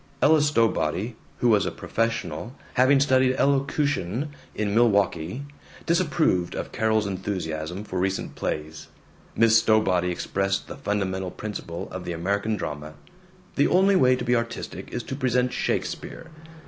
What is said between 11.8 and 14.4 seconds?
of the American drama: the only way to be